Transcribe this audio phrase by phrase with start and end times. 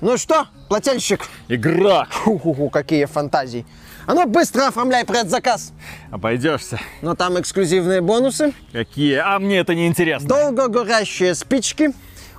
[0.00, 1.26] Ну что, плательщик?
[1.48, 2.08] Игрок!
[2.12, 3.64] Ху-ху-ху, какие фантазии.
[4.06, 5.72] А ну быстро оформляй предзаказ.
[6.10, 6.80] Обойдешься.
[7.02, 9.14] Но там эксклюзивные бонусы, Какие?
[9.16, 10.28] А мне это не интересно.
[10.28, 11.92] долго горящие спички,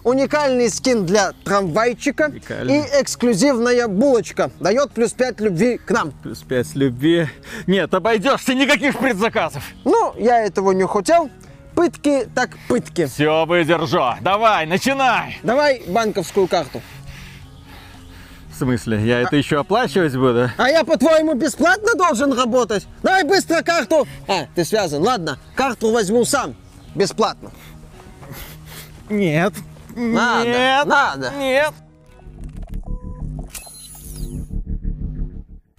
[0.04, 2.80] уникальный скин для трамвайчика Уникальный.
[2.80, 4.52] и эксклюзивная булочка.
[4.60, 6.12] Дает плюс 5 любви к нам.
[6.22, 7.30] Плюс пять любви.
[7.66, 9.64] Нет, обойдешься, никаких предзаказов.
[9.86, 11.30] Ну, я этого не хотел.
[11.76, 13.06] Пытки так пытки.
[13.08, 14.16] Все выдержу.
[14.22, 15.40] Давай, начинай.
[15.44, 16.82] Давай банковскую карту.
[18.52, 20.52] В смысле, я это еще оплачивать буду?
[20.58, 22.88] А я, по-твоему, бесплатно должен работать?
[23.02, 24.08] Давай быстро карту.
[24.28, 25.02] А, ты связан.
[25.02, 26.56] Ладно, карту возьму сам.
[26.94, 27.52] Бесплатно.
[29.10, 29.54] Нет.
[29.96, 30.86] Надо, Нет.
[30.86, 31.32] надо.
[31.40, 31.74] Нет.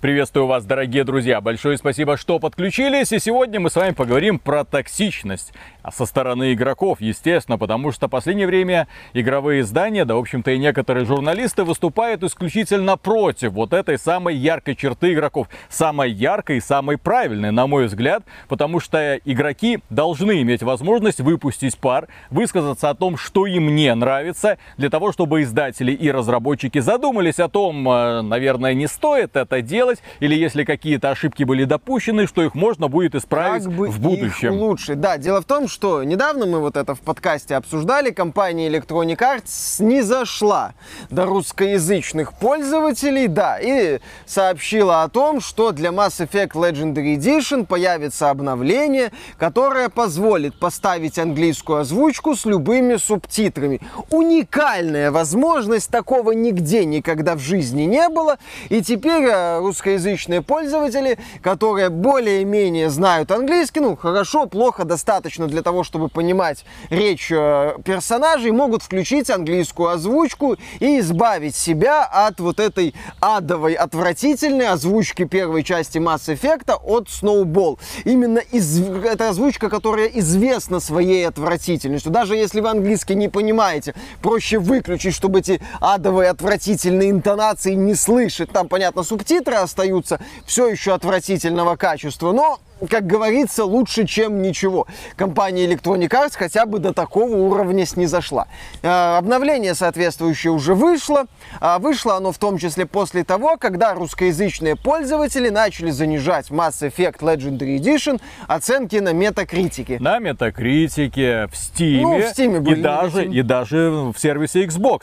[0.01, 1.41] Приветствую вас, дорогие друзья.
[1.41, 3.11] Большое спасибо, что подключились.
[3.13, 5.55] И сегодня мы с вами поговорим про токсичность.
[5.85, 10.51] А со стороны игроков, естественно, потому что в последнее время игровые издания, да, в общем-то,
[10.51, 15.47] и некоторые журналисты выступают исключительно против вот этой самой яркой черты игроков.
[15.69, 21.77] Самой яркой и самой правильной, на мой взгляд, потому что игроки должны иметь возможность выпустить
[21.77, 27.39] пар, высказаться о том, что им не нравится, для того, чтобы издатели и разработчики задумались
[27.39, 32.43] о том, э, наверное, не стоит это делать, или если какие-то ошибки были допущены, что
[32.43, 34.55] их можно будет исправить Как бы в будущем.
[34.55, 34.95] лучше.
[34.95, 39.83] Да, дело в том, что недавно мы вот это в подкасте обсуждали, компания Electronic Arts
[39.83, 40.75] не зашла
[41.11, 48.31] до русскоязычных пользователей, да, и сообщила о том, что для Mass Effect Legendary Edition появится
[48.31, 53.81] обновление, которое позволит поставить английскую озвучку с любыми субтитрами.
[54.11, 61.89] Уникальная возможность, такого нигде никогда в жизни не было, и теперь э, русскоязычные пользователи, которые
[61.89, 68.83] более-менее знают английский, ну, хорошо, плохо, достаточно для того, чтобы понимать речь э, персонажей, могут
[68.83, 76.33] включить английскую озвучку и избавить себя от вот этой адовой, отвратительной озвучки первой части Mass
[76.33, 77.79] Effect от Snowball.
[78.05, 78.81] Именно из...
[78.81, 82.13] это озвучка, которая известна своей отвратительностью.
[82.13, 88.51] Даже если вы английский не понимаете, проще выключить, чтобы эти адовые, отвратительные интонации не слышать.
[88.51, 92.61] Там, понятно, субтитры остаются все еще отвратительного качества, но
[92.91, 94.87] как говорится, лучше, чем ничего.
[95.17, 98.47] Компания Electronic Arts хотя бы до такого уровня снизошла.
[98.83, 101.27] Э, Обновление соответствующее уже вышло.
[101.61, 107.21] А Вышло оно в том числе после того, когда русскоязычные пользователи начали занижать Mass Effect
[107.21, 109.99] Legendary Edition оценки на метакритике.
[110.01, 115.03] На Метакритике, в Стиме, Ну, в Steam были и, даже, и даже в сервисе Xbox.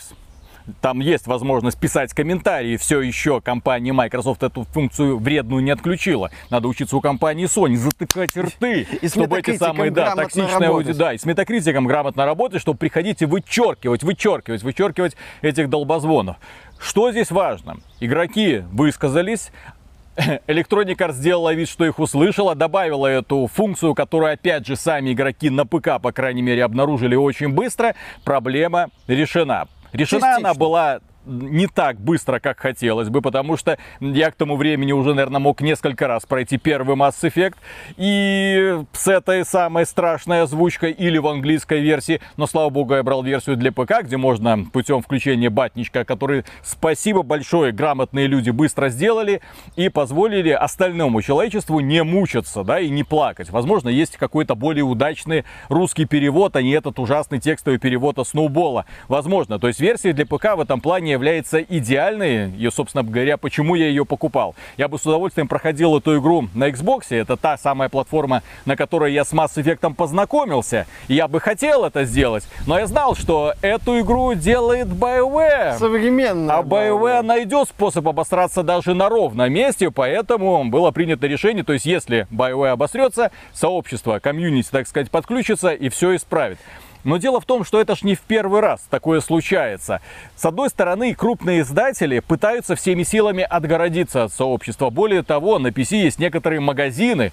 [0.81, 2.77] Там есть возможность писать комментарии.
[2.77, 6.31] Все еще компания Microsoft эту функцию вредную не отключила.
[6.49, 10.87] Надо учиться у компании Sony затыкать рты, И чтобы эти самые, да, токсичные работать.
[10.89, 16.37] ауди- да, и с метакритиком грамотно работать, чтобы приходить и вычеркивать, вычеркивать, вычеркивать этих долбозвонов.
[16.79, 17.77] Что здесь важно?
[17.99, 19.51] Игроки высказались,
[20.47, 25.49] Electronic Arts сделала вид, что их услышала, добавила эту функцию, которую, опять же, сами игроки
[25.49, 27.95] на ПК, по крайней мере, обнаружили очень быстро.
[28.25, 29.67] Проблема решена.
[29.93, 34.91] Решена она была не так быстро, как хотелось бы, потому что я к тому времени
[34.91, 37.55] уже, наверное, мог несколько раз пройти первый Mass Effect
[37.97, 43.23] и с этой самой страшной озвучкой или в английской версии, но, слава богу, я брал
[43.23, 49.41] версию для ПК, где можно путем включения батничка, который, спасибо большое, грамотные люди быстро сделали
[49.75, 53.49] и позволили остальному человечеству не мучиться, да, и не плакать.
[53.49, 58.85] Возможно, есть какой-то более удачный русский перевод, а не этот ужасный текстовый перевод от Сноубола.
[59.07, 59.59] Возможно.
[59.59, 62.51] То есть версия для ПК в этом плане является идеальной.
[62.51, 64.55] И, собственно говоря, почему я ее покупал.
[64.77, 67.05] Я бы с удовольствием проходил эту игру на Xbox.
[67.09, 70.85] Это та самая платформа, на которой я с Mass Effect познакомился.
[71.07, 72.47] И я бы хотел это сделать.
[72.67, 75.77] Но я знал, что эту игру делает BioWare.
[75.77, 76.57] Современно.
[76.57, 81.85] А BioWare найдет способ обосраться даже на ровном месте, поэтому было принято решение, то есть
[81.85, 86.59] если BioWare обосрется, сообщество, комьюнити, так сказать, подключится и все исправит.
[87.03, 90.01] Но дело в том, что это ж не в первый раз такое случается.
[90.35, 94.89] С одной стороны, крупные издатели пытаются всеми силами отгородиться от сообщества.
[94.89, 97.31] Более того, на PC есть некоторые магазины,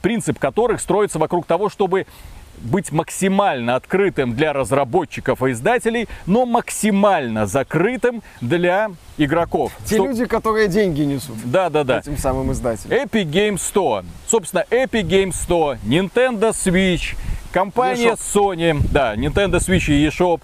[0.00, 2.06] принцип которых строится вокруг того, чтобы
[2.58, 9.72] быть максимально открытым для разработчиков и издателей, но максимально закрытым для игроков.
[9.84, 11.98] Те Что- люди, которые деньги несут Да, да, да.
[11.98, 12.92] этим самым издателям.
[12.96, 14.04] Epic Games 100.
[14.28, 17.16] Собственно, Epic Games 100, Nintendo Switch,
[17.52, 20.40] Компания Sony, да, Nintendo Switch и eShop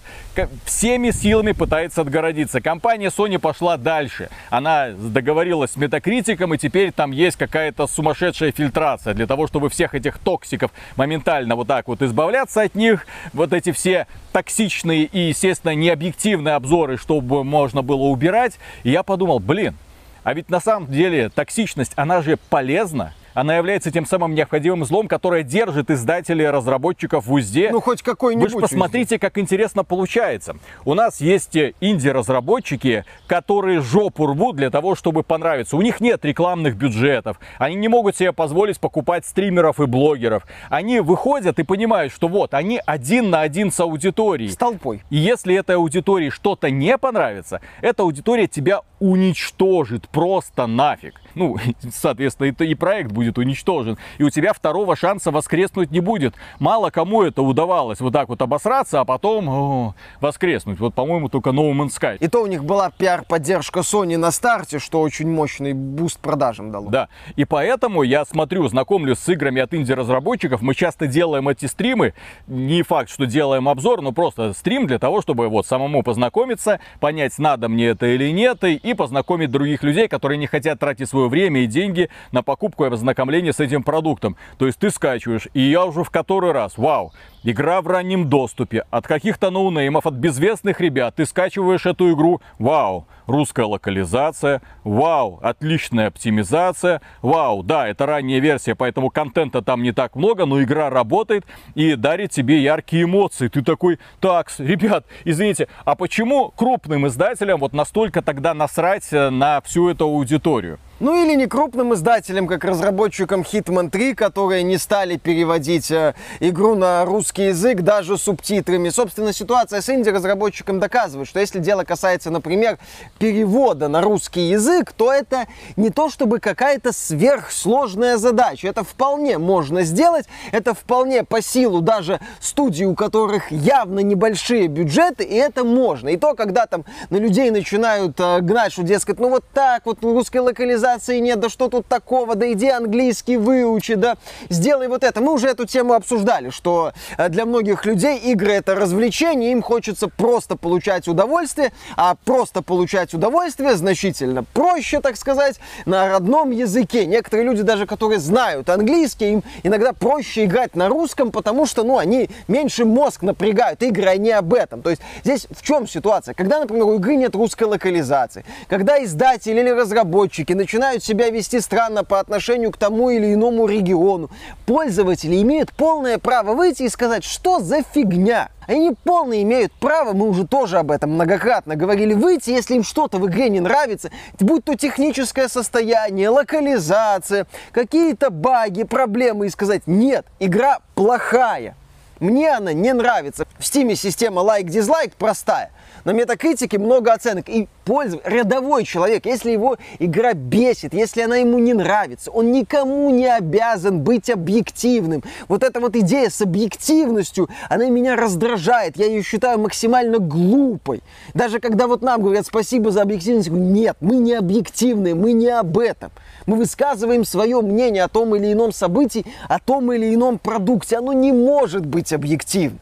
[0.66, 2.60] всеми силами пытается отгородиться.
[2.60, 4.28] Компания Sony пошла дальше.
[4.50, 9.94] Она договорилась с Метакритиком, и теперь там есть какая-то сумасшедшая фильтрация для того, чтобы всех
[9.94, 13.06] этих токсиков моментально вот так вот избавляться от них.
[13.32, 18.58] Вот эти все токсичные и, естественно, необъективные обзоры, чтобы можно было убирать.
[18.82, 19.76] И я подумал, блин,
[20.24, 25.06] а ведь на самом деле токсичность, она же полезна она является тем самым необходимым злом,
[25.06, 27.70] которое держит издателей и разработчиков в узде.
[27.70, 28.52] Ну, хоть какой-нибудь.
[28.52, 30.56] Вы же посмотрите, как интересно получается.
[30.84, 35.76] У нас есть инди-разработчики, которые жопу рвут для того, чтобы понравиться.
[35.76, 37.38] У них нет рекламных бюджетов.
[37.58, 40.42] Они не могут себе позволить покупать стримеров и блогеров.
[40.68, 44.50] Они выходят и понимают, что вот, они один на один с аудиторией.
[44.50, 45.04] С толпой.
[45.10, 51.20] И если этой аудитории что-то не понравится, эта аудитория тебя уничтожит просто нафиг.
[51.34, 51.56] Ну,
[51.92, 53.98] соответственно, и, и проект будет уничтожен.
[54.18, 56.34] И у тебя второго шанса воскреснуть не будет.
[56.58, 60.80] Мало кому это удавалось вот так вот обосраться, а потом о, воскреснуть.
[60.80, 62.16] Вот, по-моему, только No Man's Sky.
[62.18, 66.90] И то у них была пиар-поддержка Sony на старте, что очень мощный boost продажам дало.
[66.90, 67.08] Да.
[67.36, 70.62] И поэтому я смотрю, знакомлюсь с играми от инди-разработчиков.
[70.62, 72.14] Мы часто делаем эти стримы.
[72.46, 77.38] Не факт, что делаем обзор, но просто стрим для того, чтобы вот самому познакомиться, понять,
[77.38, 81.28] надо мне это или нет, и и познакомить других людей, которые не хотят тратить свое
[81.28, 84.36] время и деньги на покупку и ознакомление с этим продуктом.
[84.56, 87.12] То есть ты скачиваешь, и я уже в который раз, вау,
[87.42, 93.06] игра в раннем доступе, от каких-то ноунеймов, от безвестных ребят, ты скачиваешь эту игру, вау,
[93.26, 100.14] русская локализация, вау, отличная оптимизация, вау, да, это ранняя версия, поэтому контента там не так
[100.14, 101.44] много, но игра работает
[101.74, 103.48] и дарит тебе яркие эмоции.
[103.48, 109.60] Ты такой, так, ребят, извините, а почему крупным издателям вот настолько тогда насрать э, на
[109.62, 110.78] всю эту аудиторию?
[111.00, 116.74] Ну или не крупным издателям, как разработчикам Hitman 3, которые не стали переводить э, игру
[116.74, 118.88] на русский язык даже субтитрами.
[118.88, 122.78] Собственно, ситуация с инди-разработчиком доказывает, что если дело касается, например,
[123.20, 125.46] перевода на русский язык, то это
[125.76, 128.66] не то чтобы какая-то сверхсложная задача.
[128.66, 135.22] Это вполне можно сделать, это вполне по силу даже студий, у которых явно небольшие бюджеты,
[135.22, 136.08] и это можно.
[136.08, 140.02] И то, когда там на людей начинают э, гнать, что, дескать, ну вот так вот
[140.02, 144.16] русская локализация локализации нет, да что тут такого, да иди английский выучи, да
[144.48, 145.20] сделай вот это.
[145.20, 150.08] Мы уже эту тему обсуждали, что э, для многих людей игры это развлечение, им хочется
[150.08, 157.06] просто получать удовольствие, а просто получать удовольствие значительно проще, так сказать, на родном языке.
[157.06, 161.98] Некоторые люди даже, которые знают английский, им иногда проще играть на русском, потому что, ну,
[161.98, 164.82] они меньше мозг напрягают, игры, они об этом.
[164.82, 166.34] То есть здесь в чем ситуация?
[166.34, 171.58] Когда, например, у игры нет русской локализации, когда издатели или разработчики начинают начинают себя вести
[171.60, 174.30] странно по отношению к тому или иному региону.
[174.64, 178.50] Пользователи имеют полное право выйти и сказать, что за фигня.
[178.68, 183.18] Они полно имеют право, мы уже тоже об этом многократно говорили, выйти, если им что-то
[183.18, 190.26] в игре не нравится, будь то техническое состояние, локализация, какие-то баги, проблемы, и сказать, нет,
[190.38, 191.74] игра плохая.
[192.20, 193.46] Мне она не нравится.
[193.58, 195.72] В Steam система лайк-дизлайк простая.
[196.04, 197.48] На метакритике много оценок.
[197.48, 203.10] И пользователь, рядовой человек, если его игра бесит, если она ему не нравится, он никому
[203.10, 205.22] не обязан быть объективным.
[205.48, 208.96] Вот эта вот идея с объективностью, она меня раздражает.
[208.96, 211.02] Я ее считаю максимально глупой.
[211.34, 215.78] Даже когда вот нам говорят спасибо за объективность, нет, мы не объективные, мы не об
[215.78, 216.10] этом.
[216.46, 220.96] Мы высказываем свое мнение о том или ином событии, о том или ином продукте.
[220.98, 222.80] Оно не может быть объективным.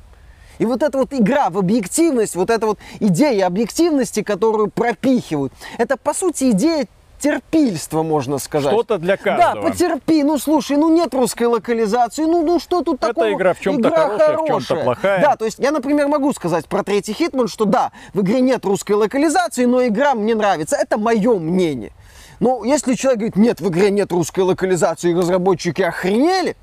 [0.59, 5.97] И вот эта вот игра в объективность, вот эта вот идея объективности, которую пропихивают, это
[5.97, 6.87] по сути идея
[7.19, 8.73] терпильства, можно сказать.
[8.73, 9.55] Что-то для каждого.
[9.55, 10.23] Да, потерпи.
[10.23, 12.25] Ну, слушай, ну нет русской локализации.
[12.25, 13.25] Ну, ну что тут такого?
[13.25, 15.21] Это игра в чем-то хорошая, хорошая, в чем-то плохая.
[15.23, 18.65] Да, то есть я, например, могу сказать про третий Хитман, что да, в игре нет
[18.65, 20.77] русской локализации, но игра мне нравится.
[20.77, 21.93] Это мое мнение.
[22.39, 26.57] Но если человек говорит, нет, в игре нет русской локализации, и разработчики охренели,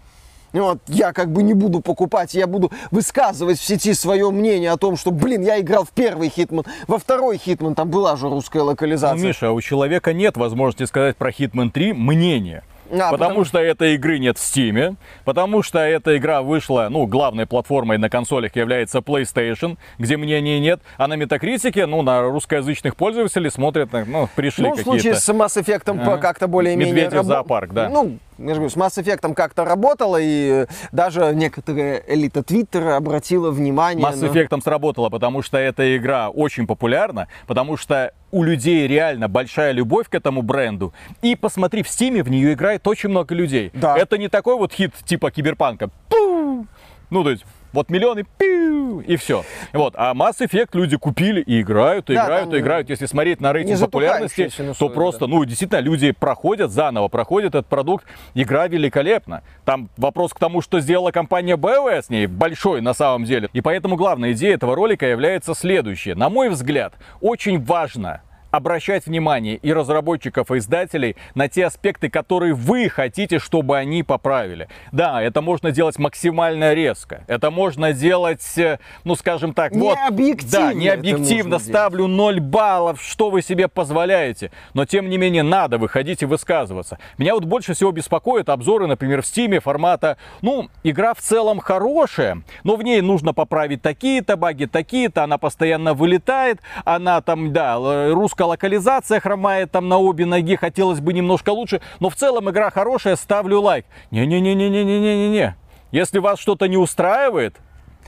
[0.62, 4.78] вот, я как бы не буду покупать, я буду высказывать в сети свое мнение о
[4.78, 8.62] том, что, блин, я играл в первый Hitman, во второй Hitman, там была же русская
[8.62, 9.20] локализация.
[9.20, 12.64] Ну, Миша, у человека нет возможности сказать про Hitman 3 мнение.
[12.92, 14.96] А, потому, потому что этой игры нет в Steam,
[15.26, 20.80] потому что эта игра вышла, ну, главной платформой на консолях является PlayStation, где мнений нет,
[20.98, 24.90] а на Метакритике, ну, на русскоязычных пользователей смотрят, ну, пришли какие-то...
[24.90, 26.94] Ну, в случае с Mass Effect а, как-то более-менее...
[26.94, 27.26] Медведи раб...
[27.26, 27.90] зоопарк, да.
[27.90, 33.52] Ну, я же говорю, с Mass Effect как-то работало, и даже некоторая элита Твиттера обратила
[33.52, 34.06] внимание...
[34.06, 34.62] Mass Effect на...
[34.62, 40.16] сработала, потому что эта игра очень популярна, потому что у людей реально большая любовь к
[40.16, 40.94] этому бренду.
[41.22, 43.72] И посмотри, в Стиме в нее играет очень много людей.
[43.74, 43.98] Да.
[43.98, 45.90] Это не такой вот хит типа Киберпанка.
[46.10, 46.66] Пу!
[47.10, 49.44] Ну, то есть, вот миллионы, пиу, и все.
[49.74, 49.96] Вот.
[49.98, 52.90] А Mass Effect люди купили и играют, и Да, играют, и играют.
[52.90, 54.94] Если смотреть на рейтинг популярности, то синусоида.
[54.94, 58.06] просто, ну, действительно, люди проходят заново, проходят этот продукт.
[58.36, 59.42] Игра великолепна.
[59.66, 63.50] Там вопрос к тому, что сделала компания BioWare с ней, большой на самом деле.
[63.54, 66.16] И поэтому главная идея этого ролика является следующее.
[66.16, 68.22] На мой взгляд, очень важно
[68.54, 74.70] обращать внимание и разработчиков, и издателей на те аспекты, которые вы хотите, чтобы они поправили.
[74.92, 77.24] Да, это можно делать максимально резко.
[77.26, 79.98] Это можно делать, э, ну, скажем так, вот...
[79.98, 81.54] Необъективно Да, это необъективно.
[81.54, 84.52] можно Ставлю 0 баллов, что вы себе позволяете.
[84.76, 87.00] Но, тем не менее, надо выходить и высказываться.
[87.18, 92.44] Меня вот больше всего беспокоят обзоры, например, в Стиме формата, ну, игра в целом хорошая,
[92.64, 98.14] но в ней нужно поправить такие-то баги, такие-то, она постоянно вылетает, она там, да, л-
[98.44, 102.70] русская локализация хромает там на обе ноги, хотелось бы немножко лучше, но в целом игра
[102.70, 103.86] хорошая, ставлю лайк.
[104.12, 105.56] Не-не-не-не-не-не-не-не.
[105.92, 107.56] Если вас что-то не устраивает,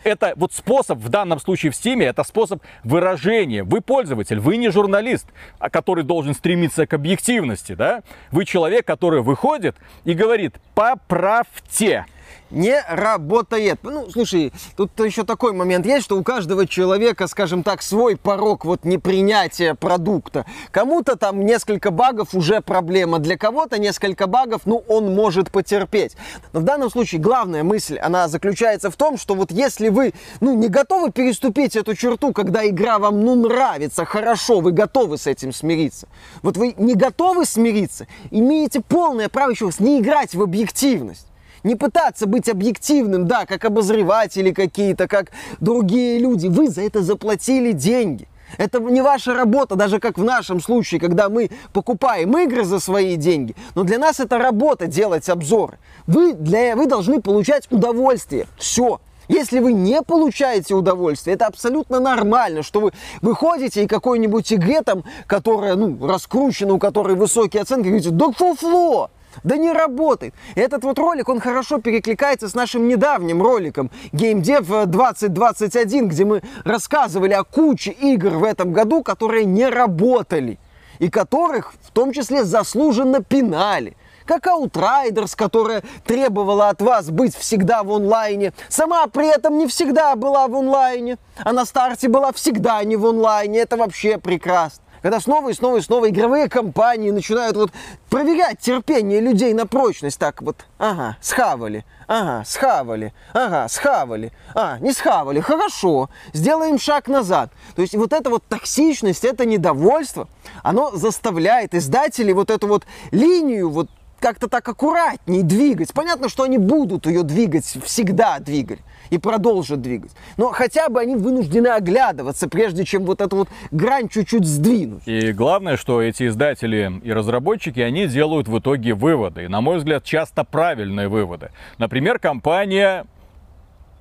[0.03, 3.63] это вот способ, в данном случае в Стиме, это способ выражения.
[3.63, 5.27] Вы пользователь, вы не журналист,
[5.59, 8.03] а который должен стремиться к объективности, да?
[8.31, 12.05] Вы человек, который выходит и говорит, поправьте.
[12.51, 13.79] Не работает.
[13.83, 18.65] Ну, слушай, тут еще такой момент есть, что у каждого человека, скажем так, свой порог
[18.65, 20.45] вот непринятия продукта.
[20.71, 26.15] Кому-то там несколько багов уже проблема, для кого-то несколько багов, ну, он может потерпеть.
[26.53, 30.55] Но в данном случае главная мысль, она заключается в том, что вот если вы, ну,
[30.55, 35.51] не готовы переступить эту черту, когда игра вам, ну, нравится, хорошо, вы готовы с этим
[35.51, 36.07] смириться.
[36.41, 41.27] Вот вы не готовы смириться, имеете полное право еще раз не играть в объективность.
[41.65, 46.45] Не пытаться быть объективным, да, как обозреватели какие-то, как другие люди.
[46.45, 48.27] Вы за это заплатили деньги.
[48.59, 53.15] Это не ваша работа, даже как в нашем случае, когда мы покупаем игры за свои
[53.15, 53.55] деньги.
[53.73, 55.79] Но для нас это работа делать обзоры.
[56.05, 58.45] Вы, для, вы должны получать удовольствие.
[58.59, 59.01] Все.
[59.27, 62.91] Если вы не получаете удовольствие, это абсолютно нормально, что вы
[63.23, 69.09] выходите и какой-нибудь игре там, которая, ну, раскручена, у которой высокие оценки, говорите, да фуфло,
[69.43, 70.33] да не работает.
[70.55, 77.33] Этот вот ролик, он хорошо перекликается с нашим недавним роликом GameDev 2021, где мы рассказывали
[77.33, 80.59] о куче игр в этом году, которые не работали.
[80.99, 83.97] И которых в том числе заслуженно пинали.
[84.25, 88.53] Как Outriders, которая требовала от вас быть всегда в онлайне.
[88.69, 91.17] Сама при этом не всегда была в онлайне.
[91.43, 93.59] А на старте была всегда не в онлайне.
[93.59, 97.71] Это вообще прекрасно когда снова и снова и снова игровые компании начинают вот
[98.09, 100.17] проверять терпение людей на прочность.
[100.17, 107.51] Так вот, ага, схавали, ага, схавали, ага, схавали, а, не схавали, хорошо, сделаем шаг назад.
[107.75, 110.27] То есть вот эта вот токсичность, это недовольство,
[110.63, 113.91] оно заставляет издателей вот эту вот линию вот
[114.25, 115.93] как-то так аккуратней двигать.
[115.93, 118.79] Понятно, что они будут ее двигать, всегда двигать
[119.11, 120.13] и продолжат двигать.
[120.35, 125.03] Но хотя бы они вынуждены оглядываться, прежде чем вот эту вот грань чуть-чуть сдвинуть.
[125.05, 129.43] И главное, что эти издатели и разработчики, они делают в итоге выводы.
[129.43, 131.51] И, на мой взгляд, часто правильные выводы.
[131.77, 133.05] Например, компания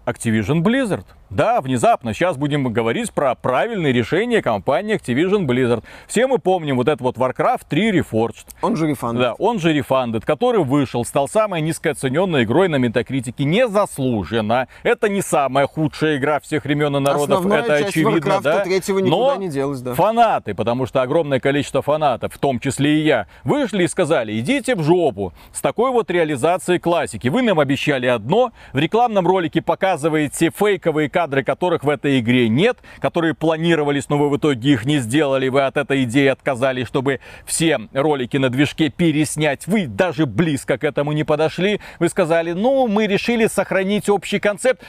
[0.06, 1.04] Activision Blizzard.
[1.30, 5.82] Да, внезапно сейчас будем говорить про правильные решения компании Activision Blizzard.
[6.06, 8.46] Все мы помним вот этот вот Warcraft 3 Reforged.
[8.62, 9.18] Он же рефанд.
[9.18, 13.44] Да, он же Refunded, который вышел, стал самой низкооцененной игрой на Метакритике.
[13.44, 14.68] Незаслуженно.
[14.82, 18.60] Это не самая худшая игра всех времен и народов, Основная это часть очевидно, Warcraft'а да.
[18.60, 19.94] третьего никуда Но не делась, да.
[19.94, 24.76] фанаты, потому что огромное количество фанатов, в том числе и я, вышли и сказали, идите
[24.76, 27.28] в жопу с такой вот реализацией классики.
[27.28, 32.78] Вы нам обещали одно, в рекламном ролике показываете фейковые кадры, которых в этой игре нет,
[32.98, 37.20] которые планировались, но вы в итоге их не сделали, вы от этой идеи отказались, чтобы
[37.46, 39.68] все ролики на движке переснять.
[39.68, 41.80] Вы даже близко к этому не подошли.
[42.00, 44.82] Вы сказали, ну, мы решили сохранить общий концепт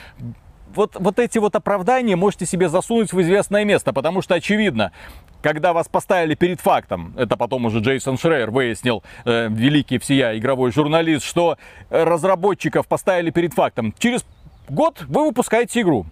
[0.74, 4.90] вот, вот эти вот оправдания можете себе засунуть в известное место, потому что очевидно,
[5.42, 10.72] когда вас поставили перед фактом, это потом уже Джейсон Шрейер выяснил, э, великий всея игровой
[10.72, 11.56] журналист, что
[11.88, 14.26] разработчиков поставили перед фактом, через
[14.68, 16.04] год вы выпускаете игру.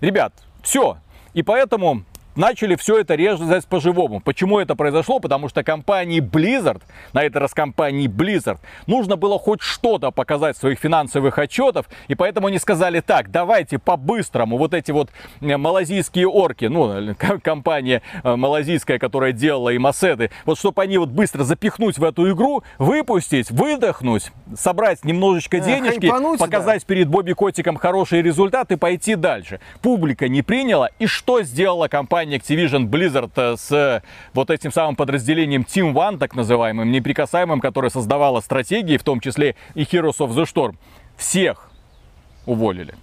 [0.00, 0.98] Ребят, все.
[1.34, 2.04] И поэтому
[2.38, 4.20] начали все это резать по-живому.
[4.20, 5.18] Почему это произошло?
[5.20, 6.80] Потому что компании Blizzard,
[7.12, 12.14] на этот раз компании Blizzard, нужно было хоть что-то показать в своих финансовых отчетов, и
[12.14, 18.02] поэтому они сказали так, давайте по-быстрому вот эти вот э, малазийские орки, ну, к- компания
[18.22, 22.62] э, малазийская, которая делала им ассеты, вот чтобы они вот быстро запихнуть в эту игру,
[22.78, 26.44] выпустить, выдохнуть, собрать немножечко Э, денежки, да.
[26.44, 29.58] показать перед Бобби Котиком хороший результат и пойти дальше.
[29.82, 30.90] Публика не приняла.
[31.00, 34.02] И что сделала компания Activision Blizzard э, с э,
[34.34, 39.56] вот этим самым подразделением Team One, так называемым, неприкасаемым, которое создавало стратегии, в том числе
[39.74, 40.76] и Heroes of the Storm?
[41.16, 41.70] Всех
[42.46, 42.94] уволили.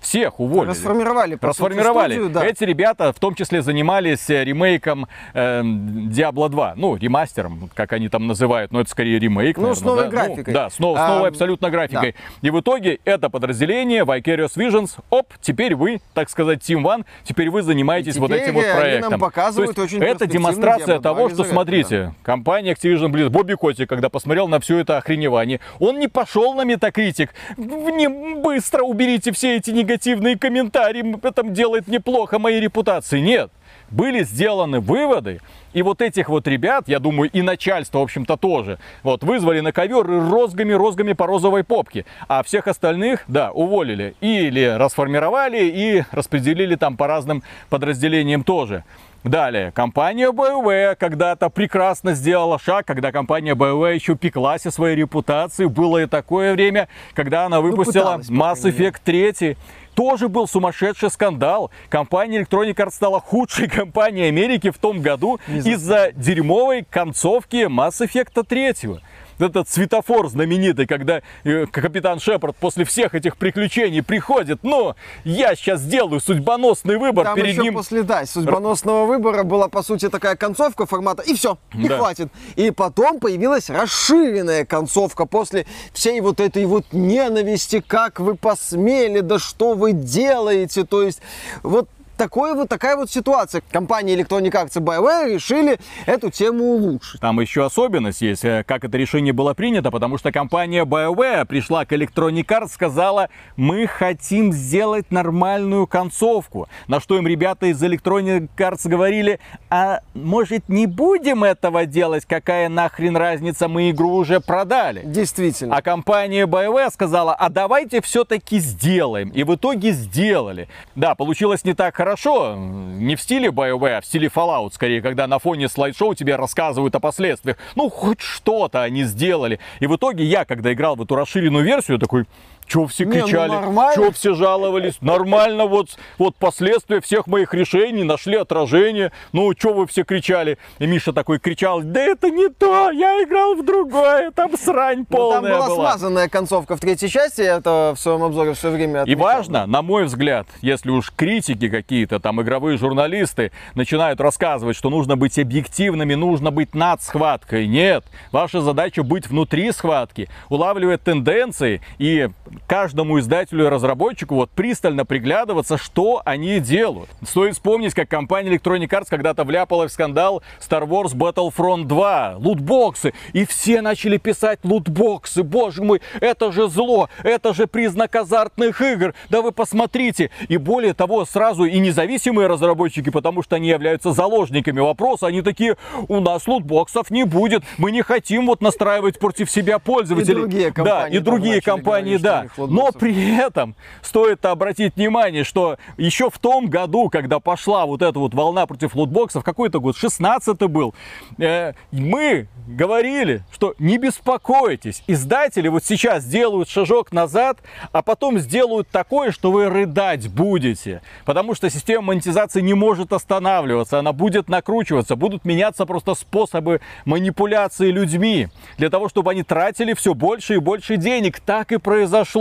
[0.00, 0.70] Всех уволили.
[0.70, 2.14] Расформировали, по Расформировали.
[2.14, 2.46] сути, студию, да.
[2.46, 6.74] Эти ребята в том числе занимались э, ремейком э, Diablo 2.
[6.76, 8.70] Ну, ремастером, как они там называют.
[8.72, 10.10] Но это скорее ремейк, Ну, с наверное, новой да?
[10.10, 10.44] графикой.
[10.46, 12.14] Ну, да, с, нов- с А, новой абсолютно графикой.
[12.42, 17.50] И в итоге это подразделение Vicarious Visions, оп, теперь вы, так сказать, Team One, теперь
[17.50, 19.20] вы занимаетесь И вот теперь этим вот они нам проектом.
[19.20, 23.54] показывают То есть очень это демонстрация Diablo 2 того, что, смотрите, компания Activision Blizzard, Бобби
[23.54, 27.30] Котик, когда посмотрел на все это охреневание, он не пошел на Metacritic.
[27.56, 28.08] Не
[28.42, 29.97] быстро уберите все эти негативные
[30.36, 33.20] комментарии, это делает неплохо моей репутации.
[33.20, 33.50] Нет.
[33.90, 35.40] Были сделаны выводы,
[35.72, 39.72] и вот этих вот ребят, я думаю, и начальство, в общем-то, тоже, вот, вызвали на
[39.72, 42.04] ковер и розгами-розгами по розовой попке.
[42.26, 44.14] А всех остальных, да, уволили.
[44.20, 48.84] Или расформировали, и распределили там по разным подразделениям тоже.
[49.24, 55.66] Далее, компания BioWare когда-то прекрасно сделала шаг, когда компания BioWare еще пеклась о своей репутации.
[55.66, 58.62] Было и такое время, когда она выпустила пыталась, по Mass.
[58.62, 59.56] Effect 3.
[59.94, 61.72] Тоже был сумасшедший скандал.
[61.88, 68.44] Компания Electronic Arts стала худшей компанией Америки в том году из-за дерьмовой концовки Mass Effect
[68.44, 68.98] 3
[69.38, 75.80] этот светофор знаменитый, когда э, капитан Шепард после всех этих приключений приходит, ну, я сейчас
[75.80, 77.74] сделаю судьбоносный выбор Там перед еще ним.
[77.74, 81.98] после, да, судьбоносного выбора была, по сути, такая концовка формата, и все, и Да.
[81.98, 82.28] хватит.
[82.56, 89.38] И потом появилась расширенная концовка после всей вот этой вот ненависти, как вы посмели, да
[89.38, 91.20] что вы делаете, то есть
[91.62, 93.62] вот такой вот, такая вот ситуация.
[93.70, 97.20] Компания Electronic Arts и BioWare решили эту тему улучшить.
[97.20, 101.86] Там еще особенность есть, э, как это решение было принято, потому что компания BioWare пришла
[101.86, 106.68] к Electronic Arts, сказала, мы хотим сделать нормальную концовку.
[106.88, 109.38] На что им ребята из Electronic Arts говорили,
[109.70, 115.02] а может не будем этого делать, какая нахрен разница, мы игру уже продали.
[115.04, 115.76] Действительно.
[115.76, 119.28] А компания BioWare сказала, а давайте все-таки сделаем.
[119.28, 120.68] И в итоге сделали.
[120.96, 122.07] Да, получилось не так хорошо.
[122.56, 126.94] Не в стиле BioWare, а в стиле Fallout, скорее, когда на фоне слайд-шоу тебе рассказывают
[126.94, 127.56] о последствиях.
[127.74, 129.60] Ну, хоть что-то они сделали.
[129.80, 132.26] И в итоге я, когда играл в эту расширенную версию, такой...
[132.68, 133.50] Че все Не, ну кричали?
[133.50, 133.94] нормально.
[133.94, 134.98] Че все жаловались?
[135.00, 139.10] Нормально, вот, вот последствия всех моих решений нашли отражение.
[139.32, 140.58] Ну, что вы все кричали?
[140.78, 145.04] И Миша такой кричал, да это не то, я играл в другое, там срань Ну,
[145.06, 145.90] полная там была, была.
[145.92, 149.22] смазанная концовка в третьей части, я это в своем обзоре все время И отмечал.
[149.24, 155.16] важно, на мой взгляд, если уж критики какие-то, там игровые журналисты начинают рассказывать, что нужно
[155.16, 157.66] быть объективными, нужно быть над схваткой.
[157.66, 162.28] Нет, ваша задача быть внутри схватки, улавливать тенденции и
[162.66, 167.08] каждому издателю и разработчику вот пристально приглядываться, что они делают.
[167.26, 173.12] Стоит вспомнить, как компания Electronic Arts когда-то вляпалась в скандал Star Wars Battlefront 2, лутбоксы,
[173.32, 179.14] и все начали писать лутбоксы, боже мой, это же зло, это же признак азартных игр,
[179.30, 180.30] да вы посмотрите.
[180.48, 185.76] И более того, сразу и независимые разработчики, потому что они являются заложниками вопроса, они такие,
[186.08, 190.40] у нас лутбоксов не будет, мы не хотим вот настраивать против себя пользователей.
[190.40, 192.47] другие Да, компании и там другие компании, говорить, да.
[192.56, 198.18] Но при этом стоит обратить внимание, что еще в том году, когда пошла вот эта
[198.18, 200.94] вот волна против лутбоксов, какой-то год, 16 был,
[201.38, 207.58] э, мы говорили, что не беспокойтесь, издатели вот сейчас делают шажок назад,
[207.92, 211.02] а потом сделают такое, что вы рыдать будете.
[211.24, 217.90] Потому что система монетизации не может останавливаться, она будет накручиваться, будут меняться просто способы манипуляции
[217.90, 221.40] людьми, для того, чтобы они тратили все больше и больше денег.
[221.40, 222.37] Так и произошло.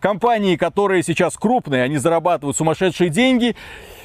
[0.00, 3.56] Компании, которые сейчас крупные, они зарабатывают сумасшедшие деньги,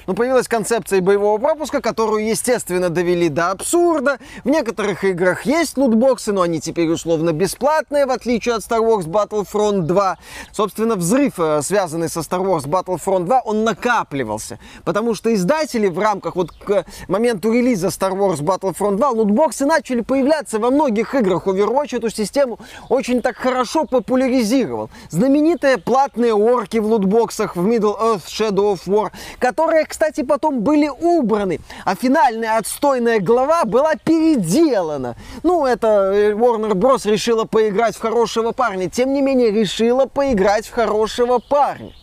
[0.07, 4.19] Ну, появилась концепция боевого пропуска, которую, естественно, довели до абсурда.
[4.43, 9.05] В некоторых играх есть лутбоксы, но они теперь условно бесплатные, в отличие от Star Wars
[9.07, 10.17] Battlefront 2.
[10.51, 14.59] Собственно, взрыв, э, связанный со Star Wars Battlefront 2, он накапливался.
[14.83, 20.01] Потому что издатели в рамках, вот к моменту релиза Star Wars Battlefront 2, лутбоксы начали
[20.01, 21.47] появляться во многих играх.
[21.47, 24.91] Overwatch эту систему очень так хорошо популяризировал.
[25.09, 30.89] Знаменитые платные орки в лутбоксах в Middle Earth Shadow of War, которые, кстати, потом были
[30.89, 35.15] убраны, а финальная отстойная глава была переделана.
[35.41, 37.09] Ну, это э, Warner Bros.
[37.09, 38.89] решила поиграть в хорошего парня.
[38.89, 41.93] Тем не менее, решила поиграть в хорошего парня.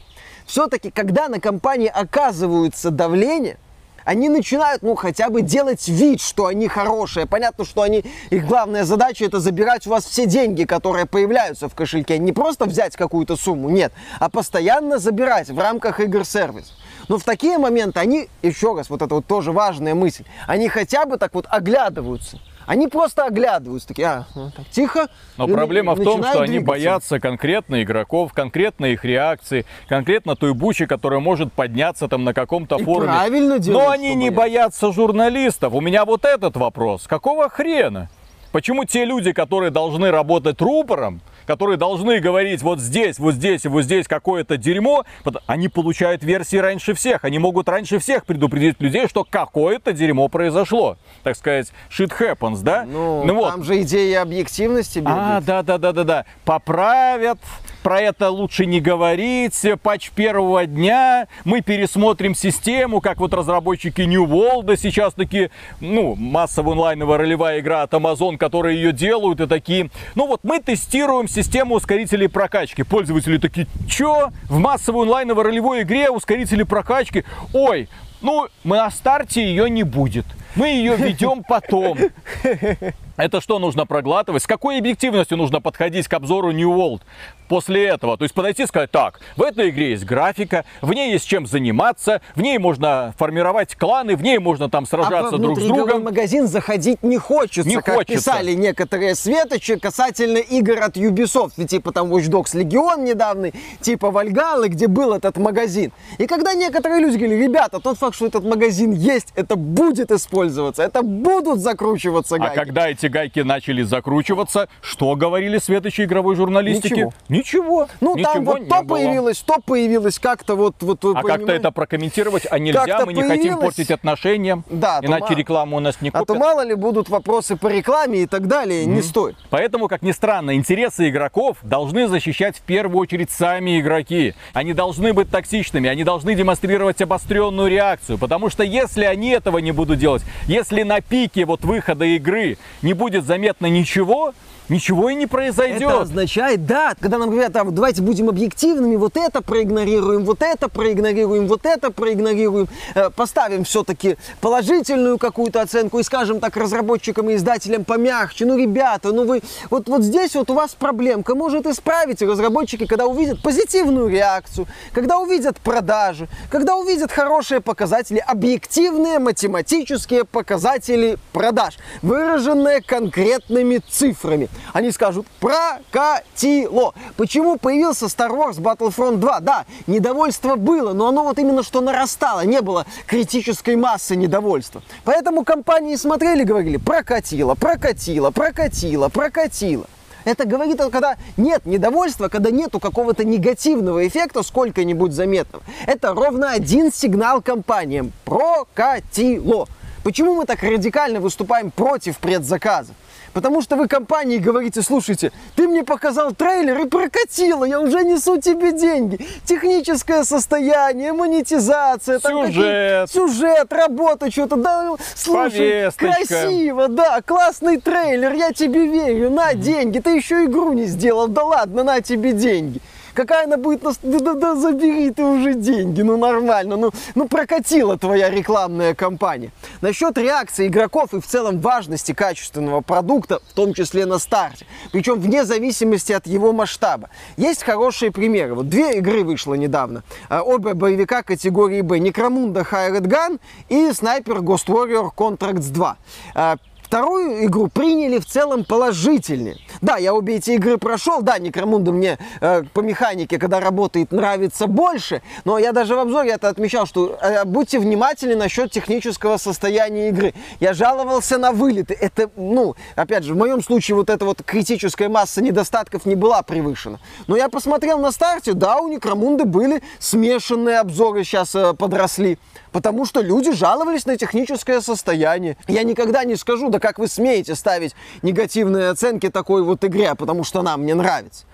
[0.47, 3.59] Все-таки, когда на компании оказывается давление,
[4.07, 7.27] они начинают, ну, хотя бы делать вид, что они хорошие.
[7.27, 11.75] Понятно, что они, их главная задача это забирать у вас все деньги, которые появляются в
[11.75, 12.17] кошельке.
[12.17, 16.73] Не просто взять какую-то сумму, нет, а постоянно забирать в рамках игр-сервис.
[17.13, 21.05] Но в такие моменты они, еще раз, вот это вот тоже важная мысль, они хотя
[21.05, 22.39] бы так вот оглядываются.
[22.65, 25.09] Они просто оглядываются, такие, а, ну, так, тихо.
[25.37, 26.67] Но и проблема в том, что они двигаться.
[26.71, 32.77] боятся конкретно игроков, конкретно их реакции, конкретно той бучи, которая может подняться там на каком-то
[32.77, 33.09] И форуме.
[33.13, 35.75] правильно делают, Но они не боятся журналистов.
[35.75, 37.07] У меня вот этот вопрос.
[37.07, 38.09] Какого хрена?
[38.53, 43.69] Почему те люди, которые должны работать рупором, которые должны говорить вот здесь, вот здесь и
[43.69, 45.05] вот здесь какое-то дерьмо,
[45.47, 47.25] они получают версии раньше всех.
[47.25, 50.97] Они могут раньше всех предупредить людей, что какое-то дерьмо произошло.
[51.23, 52.85] Так сказать, shit happens, да?
[52.85, 53.51] Ну, вот.
[53.51, 55.45] там же идея объективности А, бегает.
[55.45, 56.25] да, да, да, да, да.
[56.45, 57.39] Поправят.
[57.83, 59.61] Про это лучше не говорить.
[59.83, 61.27] Патч первого дня.
[61.45, 65.51] Мы пересмотрим систему, как вот разработчики New World сейчас такие,
[65.81, 70.61] ну, массовая онлайновая ролевая игра от Amazon, которые ее делают, и такие, ну вот мы
[70.61, 72.83] тестируем систему ускорителей прокачки.
[72.83, 74.31] Пользователи такие, чё?
[74.45, 77.25] В массовой онлайновой ролевой игре ускорители прокачки?
[77.53, 77.89] Ой,
[78.21, 80.27] ну, мы на старте ее не будет.
[80.55, 81.99] Мы ее ведем потом.
[83.17, 84.43] Это что нужно проглатывать?
[84.43, 87.01] С какой объективностью нужно подходить к обзору New World
[87.49, 88.17] после этого?
[88.17, 91.47] То есть подойти и сказать, так, в этой игре есть графика, в ней есть чем
[91.47, 95.65] заниматься, в ней можно формировать кланы, в ней можно там А сражаться во друг с
[95.65, 96.05] другом.
[96.05, 98.15] магазин заходить не хочется, Не как хочется.
[98.31, 101.63] писали некоторые светочи касательно игр от Ubisoft.
[101.67, 105.93] Типа там Watch Dogs Legion недавний, типа Вальгалы, где был этот магазин.
[106.19, 110.83] И когда некоторые люди говорили, ребята, тот факт, что этот магазин есть, это будет использоваться,
[110.83, 112.55] это будут закручиваться А гайки.
[112.55, 116.93] когда эти гайки начали закручиваться, что говорили светочи игровой журналистики?
[116.95, 117.13] Ничего.
[117.29, 117.89] Ничего.
[118.01, 118.97] Ну, там Ничего вот не то было.
[118.99, 120.77] появилось, то появилось, как-то вот...
[120.81, 122.47] вот А как-то это прокомментировать?
[122.51, 123.61] А нельзя, мы не хотим появилось.
[123.65, 125.35] портить отношения, Да, иначе мало.
[125.37, 126.27] рекламу у нас не А купят.
[126.29, 129.37] то мало ли будут вопросы по рекламе и так далее, не стоит.
[129.51, 134.35] Поэтому, как ни странно, интересы игроков должны защищать в первую очередь сами игроки.
[134.53, 138.19] Они должны быть токсичными, они должны демонстрировать обостренную реакцию.
[138.19, 142.92] Потому что если они этого не будут делать, если на пике вот выхода игры не
[142.93, 144.35] будет заметно ничего,
[144.69, 145.83] ничего и не произойдет.
[145.83, 150.69] Это означает, да, когда нам говорят, а давайте будем объективными, вот это проигнорируем, вот это
[150.69, 157.35] проигнорируем, вот это проигнорируем, э, поставим все-таки положительную какую-то оценку и скажем так разработчикам и
[157.35, 162.23] издателям помягче, ну, ребята, ну вы, вот, вот здесь вот у вас проблемка, может исправить
[162.23, 171.19] разработчики, когда увидят позитивную реакцию, когда увидят продажи, когда увидят хорошие показатели, объективные математические показатели
[171.33, 174.49] продаж, выраженные конкретными цифрами.
[174.73, 176.95] Они скажут, прокатило.
[177.17, 179.41] Почему появился Star Wars Battlefront 2?
[179.41, 184.83] Да, недовольство было, но оно вот именно что нарастало, не было критической массы недовольства.
[185.05, 189.87] Поэтому компании смотрели, говорили, прокатило, прокатило, прокатило, прокатило.
[190.25, 195.65] Это говорит, когда нет недовольства, когда нету какого-то негативного эффекта сколько-нибудь заметного.
[195.87, 198.13] Это ровно один сигнал компаниям.
[198.25, 199.67] Прокатило.
[200.05, 202.95] Почему мы так радикально выступаем против предзаказов?
[203.33, 208.39] Потому что вы компании говорите, слушайте, ты мне показал трейлер и прокатило, я уже несу
[208.41, 209.19] тебе деньги.
[209.45, 212.55] Техническое состояние, монетизация, там Сюжет.
[212.55, 216.07] какие- сюжет, работа, что-то, да, слушай, Повесточка.
[216.27, 221.45] красиво, да, классный трейлер, я тебе верю, на деньги, ты еще игру не сделал, да
[221.45, 222.81] ладно, на тебе деньги.
[223.15, 223.99] Какая она будет, нас...
[224.03, 229.51] да, да, да, забери ты уже деньги, ну нормально, ну, ну прокатила твоя рекламная кампания.
[229.83, 235.21] Насчет реакции игроков и в целом важности качественного продукта, в том числе на старте, причем
[235.21, 237.11] вне зависимости от его масштаба.
[237.37, 238.55] Есть хорошие примеры.
[238.55, 244.39] Вот две игры вышло недавно, А, оба боевика категории Б, Necromunda Hired Gun и Sniper
[244.39, 245.97] Ghost Warrior Contracts 2.
[246.35, 246.57] А,
[246.93, 249.57] Вторую игру приняли в целом положительнее.
[249.81, 254.67] Да, я обе эти игры прошел, да, Некромунда мне э, по механике, когда работает, нравится
[254.67, 260.09] больше, но я даже в обзоре это отмечал, что э, будьте внимательны насчет технического состояния
[260.09, 260.35] игры.
[260.61, 261.95] Я жаловался на вылеты.
[261.95, 266.43] Это, ну, опять же, в моем случае вот эта вот критическая масса недостатков не была
[266.43, 266.99] превышена.
[267.27, 272.39] Но я посмотрел на старте, да, у Некромунды были смешанные обзоры, сейчас э, подросли.
[272.73, 275.57] Потому что люди жаловались на техническое состояние.
[275.69, 280.45] Я никогда не скажу, да как вы смеете ставить негативные оценки такой вот игре, потому
[280.45, 281.45] что она мне нравится.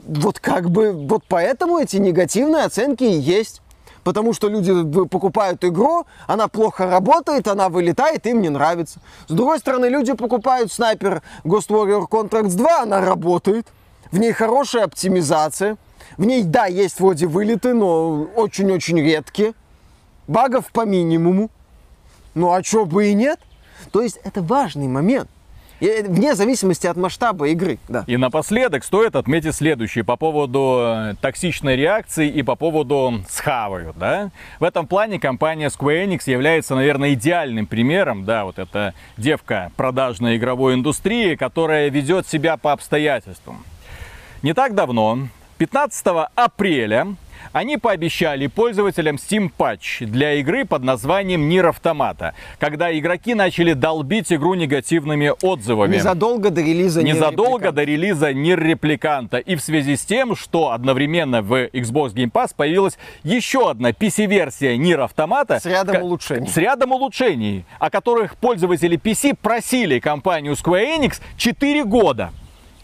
[0.00, 3.62] Вот как бы, вот поэтому эти негативные оценки и есть.
[4.04, 4.72] Потому что люди
[5.08, 9.00] покупают игру, она плохо работает, она вылетает, им не нравится.
[9.26, 13.66] С другой стороны, люди покупают снайпер Ghost Warrior Contracts 2, она работает.
[14.12, 15.76] В ней хорошая оптимизация.
[16.16, 19.54] В ней, да, есть вроде вылеты, но очень-очень редкие
[20.28, 21.50] багов по минимуму.
[22.34, 23.40] Ну а чё бы и нет?
[23.92, 25.28] То есть это важный момент.
[25.80, 28.04] И вне зависимости от масштаба игры, да.
[28.06, 34.30] И напоследок стоит отметить следующее по поводу э, токсичной реакции и по поводу схавают, да.
[34.58, 40.36] В этом плане компания Square Enix является, наверное, идеальным примером, да, вот эта девка продажной
[40.36, 43.64] игровой индустрии, которая ведет себя по обстоятельствам.
[44.42, 47.16] Не так давно, 15 апреля,
[47.52, 54.30] они пообещали пользователям Steam Patch для игры под названием Нир Автомата, когда игроки начали долбить
[54.30, 55.96] игру негативными отзывами.
[55.96, 59.38] Незадолго до релиза Нир Незадолго до релиза Нир Репликанта.
[59.38, 64.76] И в связи с тем, что одновременно в Xbox Game Pass появилась еще одна PC-версия
[64.76, 65.58] Нир Автомата.
[65.58, 66.48] С рядом улучшений.
[66.48, 72.32] С рядом улучшений, о которых пользователи PC просили компанию Square Enix 4 года.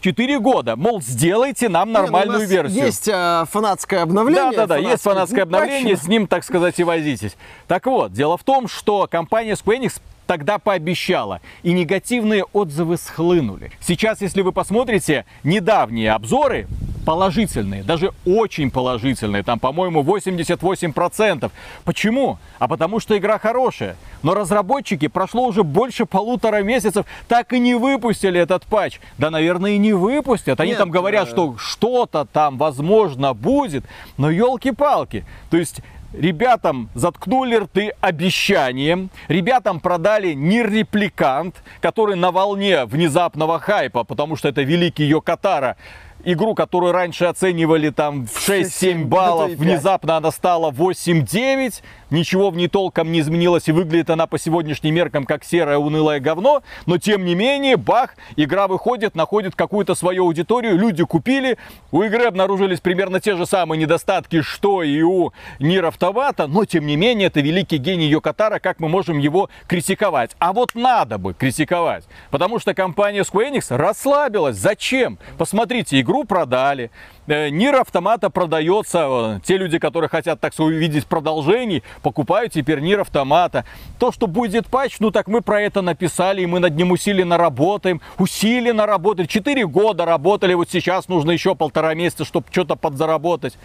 [0.03, 0.75] 4 года.
[0.75, 2.85] Мол, сделайте нам ну, нормальную нас версию.
[2.85, 4.51] Есть э, фанатское обновление.
[4.51, 7.37] Да, да, да, есть фанатское обновление, с ним, так сказать, и возитесь.
[7.67, 13.71] Так вот, дело в том, что компания Square Enix тогда пообещала, и негативные отзывы схлынули.
[13.79, 16.67] Сейчас, если вы посмотрите недавние обзоры,
[17.05, 21.51] положительные, даже очень положительные, там, по-моему, 88%.
[21.83, 22.37] Почему?
[22.59, 23.97] А потому что игра хорошая.
[24.21, 28.99] Но разработчики прошло уже больше полутора месяцев, так и не выпустили этот патч.
[29.17, 30.59] Да, наверное, и не выпустят.
[30.59, 33.85] Они Нет, там говорят, э, что что-то там, возможно, будет.
[34.17, 35.25] Но елки-палки.
[35.49, 35.81] То есть
[36.13, 44.47] Ребятам заткнули рты обещанием, ребятам продали не репликант, который на волне внезапного хайпа, потому что
[44.47, 45.75] это великий Йокатара,
[46.23, 49.59] игру, которую раньше оценивали там в 6-7 баллов, пять.
[49.59, 54.95] внезапно она стала 8-9, ничего в ней толком не изменилось, и выглядит она по сегодняшним
[54.95, 60.25] меркам как серое унылое говно, но тем не менее, бах, игра выходит, находит какую-то свою
[60.25, 61.57] аудиторию, люди купили,
[61.91, 66.85] у игры обнаружились примерно те же самые недостатки, что и у Нир Автомата, но тем
[66.85, 70.31] не менее, это великий гений Йокатара, как мы можем его критиковать?
[70.39, 74.55] А вот надо бы критиковать, потому что компания Square Enix расслабилась.
[74.55, 75.17] Зачем?
[75.37, 76.91] Посмотрите, игру продали,
[77.25, 79.07] Э, Нир Автомата продается.
[79.09, 83.63] э, Те люди, которые хотят, так сказать, увидеть продолжений, покупают теперь Нир Автомата.
[83.97, 87.37] То, что будет патч, ну так мы про это написали, и мы над ним усиленно
[87.37, 88.01] работаем.
[88.19, 89.25] Усиленно работали.
[89.25, 93.57] Четыре года работали, вот сейчас нужно еще полтора месяца, чтобы что-то подзаработать.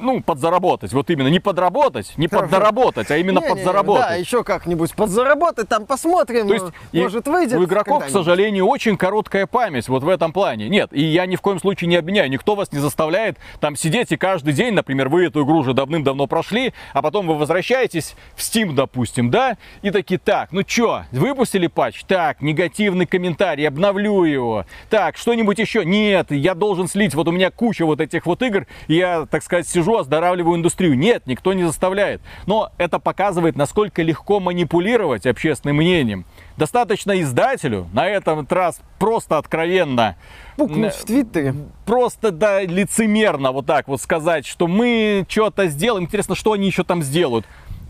[0.00, 2.46] Ну, подзаработать, вот именно, не подработать, не Хорошо.
[2.46, 4.08] подзаработать, а именно Не-не, подзаработать.
[4.08, 6.48] Да, еще как-нибудь подзаработать, там посмотрим.
[6.48, 7.58] То есть может выйдет.
[7.58, 10.68] у игроков, к сожалению, очень короткая память вот в этом плане.
[10.68, 12.30] Нет, и я ни в коем случае не обвиняю.
[12.30, 16.26] Никто вас не заставляет там сидеть и каждый день, например, вы эту игру уже давным-давно
[16.26, 21.66] прошли, а потом вы возвращаетесь в Steam, допустим, да, и такие, так, ну чё, выпустили
[21.66, 22.04] патч?
[22.04, 24.64] Так, негативный комментарий, обновлю его.
[24.88, 25.84] Так, что-нибудь еще?
[25.84, 29.68] Нет, я должен слить, вот у меня куча вот этих вот игр, я, так сказать,
[29.68, 30.96] сижу, оздоравливаю индустрию.
[30.96, 32.20] Нет, никто не заставляет.
[32.46, 36.24] Но это показывает, насколько легко манипулировать общественным мнением.
[36.56, 40.16] Достаточно издателю на этом раз просто откровенно
[40.56, 41.54] Пукнуть в Твиттере.
[41.84, 46.04] просто да, лицемерно вот так вот сказать, что мы что-то сделаем.
[46.04, 47.44] Интересно, что они еще там сделают?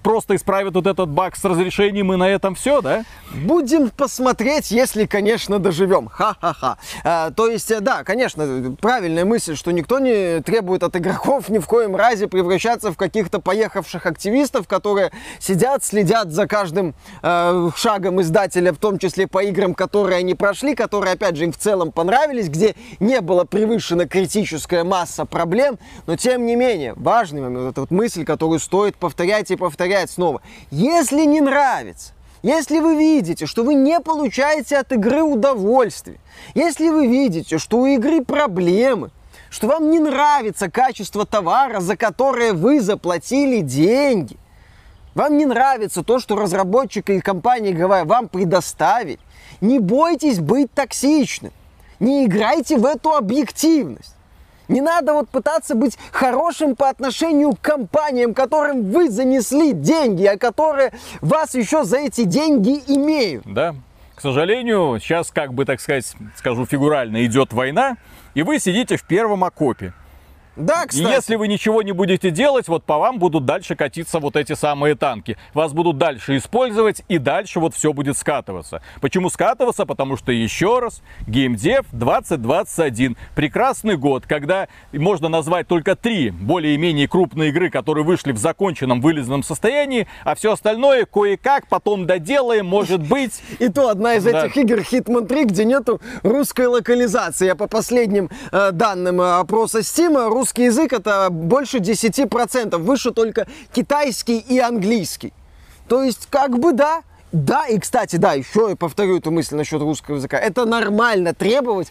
[0.04, 3.04] Просто исправят вот этот баг с разрешением и на этом все, да?
[3.32, 6.08] Будем посмотреть, если, конечно, доживем.
[6.08, 6.76] Ха-ха-ха.
[7.04, 11.58] А, то есть, э, да, конечно, правильная мысль, что никто не требует от игроков ни
[11.58, 18.20] в коем разе превращаться в каких-то поехавших активистов, которые сидят, следят за каждым э, шагом
[18.20, 21.92] издателя, в том числе по играм, которые они прошли, которые, опять же, им в целом
[21.92, 27.80] понравились, где не была превышена критическая масса проблем, но тем не менее, важный момент, эта
[27.80, 30.42] вот мысль, которую стоит повторять и повторять снова.
[30.70, 36.18] Если не нравится, если вы видите, что вы не получаете от игры удовольствие,
[36.54, 39.11] если вы видите, что у игры проблемы,
[39.48, 44.37] что вам не нравится качество товара, за которое вы заплатили деньги,
[45.14, 49.20] вам не нравится то, что разработчик и компания игровая вам предоставили,
[49.61, 51.52] не бойтесь быть токсичным,
[52.00, 54.13] не играйте в эту объективность.
[54.68, 60.38] Не надо вот пытаться быть хорошим по отношению к компаниям, которым вы занесли деньги, а
[60.38, 63.44] которые вас еще за эти деньги имеют.
[63.46, 63.74] Да.
[64.14, 67.96] К сожалению, сейчас, как бы, так сказать, скажу фигурально, идет война,
[68.35, 69.92] и вы сидите в первом окопе.
[70.56, 71.10] Да, И кстати.
[71.12, 74.94] если вы ничего не будете делать, вот по вам будут дальше катиться вот эти самые
[74.94, 75.36] танки.
[75.52, 78.80] Вас будут дальше использовать, и дальше вот все будет скатываться.
[79.00, 79.84] Почему скатываться?
[79.86, 83.16] Потому что, еще раз, геймдев 2021.
[83.34, 89.42] Прекрасный год, когда можно назвать только три более-менее крупные игры, которые вышли в законченном вылезанном
[89.42, 93.42] состоянии, а все остальное кое-как потом доделаем, может быть.
[93.58, 94.46] И то одна из Да.
[94.46, 97.48] этих игр Hitman 3, где нету русской локализации.
[97.48, 102.76] А по последним э, данным э, опроса Steam, русский язык это больше 10%.
[102.76, 105.33] Выше только китайский и английский.
[105.88, 107.02] То есть, как бы да,
[107.33, 110.38] Да, и, кстати, да, еще я повторю эту мысль насчет русского языка.
[110.38, 111.88] Это нормально требовать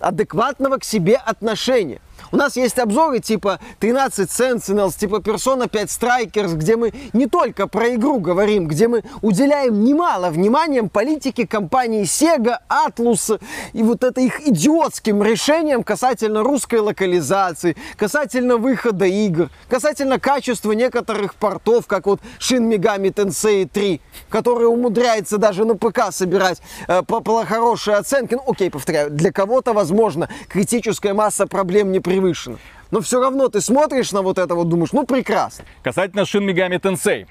[0.00, 2.00] адекватного к себе отношения.
[2.32, 7.68] У нас есть обзоры типа 13 Sentinels, типа Persona 5 Strikers, где мы не только
[7.68, 13.40] про игру говорим, где мы уделяем немало внимания политике компании Sega, Atlus
[13.72, 21.34] и вот это их идиотским решением касательно русской локализации, касательно выхода игр, касательно качества некоторых
[21.34, 27.02] портов, как вот Shin Megami Tensei 3, который умудряется даже на ПК собирать э,
[27.46, 28.34] хорошие оценки.
[28.34, 32.58] Ну, окей, повторяю, для кого-то, возможно, критическая масса проблем не превышена.
[32.90, 35.64] Но все равно ты смотришь на вот это вот, думаешь, ну прекрасно.
[35.82, 37.26] Касательно Shin Megami Tensei.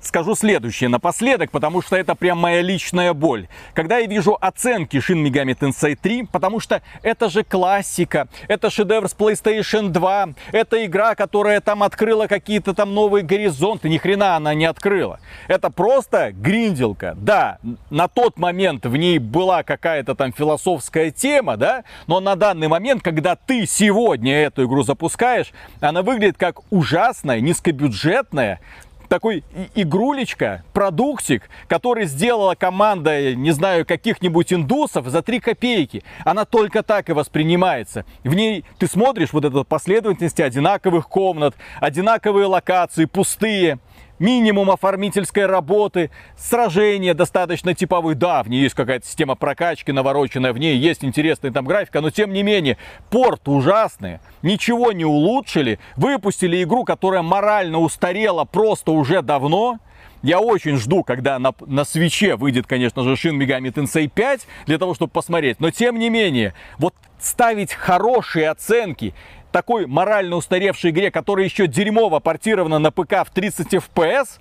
[0.00, 3.48] Скажу следующее напоследок, потому что это прям моя личная боль.
[3.74, 9.08] Когда я вижу оценки Shin Megami Tensei 3, потому что это же классика, это шедевр
[9.08, 14.54] с PlayStation 2, это игра, которая там открыла какие-то там новые горизонты, ни хрена она
[14.54, 15.18] не открыла.
[15.48, 17.16] Это просто гринделка.
[17.16, 17.58] Да,
[17.90, 23.02] на тот момент в ней была какая-то там философская тема, да, но на данный момент,
[23.02, 28.60] когда ты сегодня эту игру запускаешь, она выглядит как ужасная, низкобюджетная,
[29.08, 29.44] такой
[29.74, 36.04] игрулечка, продуктик, который сделала команда, не знаю, каких-нибудь индусов за 3 копейки.
[36.24, 38.04] Она только так и воспринимается.
[38.24, 43.78] В ней ты смотришь вот эту последовательность одинаковых комнат, одинаковые локации, пустые
[44.18, 48.14] минимум оформительской работы, сражения достаточно типовые.
[48.14, 52.10] Да, в ней есть какая-то система прокачки навороченная, в ней есть интересная там графика, но
[52.10, 52.78] тем не менее,
[53.10, 59.78] порт ужасный, ничего не улучшили, выпустили игру, которая морально устарела просто уже давно,
[60.22, 64.78] я очень жду, когда на, на свече выйдет, конечно же, Shin Megami Tensei 5, для
[64.78, 65.60] того, чтобы посмотреть.
[65.60, 69.14] Но тем не менее, вот ставить хорошие оценки
[69.52, 74.38] такой морально устаревшей игре, которая еще дерьмово портирована на ПК в 30 FPS,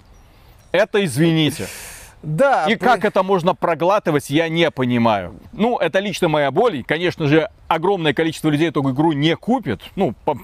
[0.72, 1.68] это извините.
[2.24, 2.66] Да.
[2.68, 5.36] И как это можно проглатывать, я не понимаю.
[5.54, 6.84] Ну, это лично моя боль.
[6.84, 9.82] Конечно же, огромное количество людей эту игру не купит.
[9.96, 10.38] Ну, по,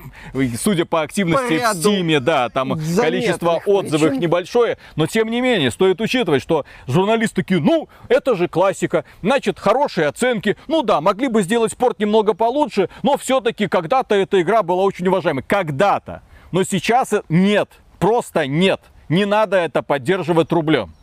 [0.59, 4.21] судя по активности по в Steam, да, там количество отзывов причин.
[4.21, 4.77] небольшое.
[4.95, 10.07] Но, тем не менее, стоит учитывать, что журналисты такие, ну, это же классика, значит, хорошие
[10.07, 10.57] оценки.
[10.67, 15.07] Ну да, могли бы сделать спорт немного получше, но все-таки когда-то эта игра была очень
[15.07, 15.43] уважаемой.
[15.43, 16.21] Когда-то.
[16.51, 18.79] Но сейчас нет, просто нет.
[19.09, 20.93] Не надо это поддерживать рублем.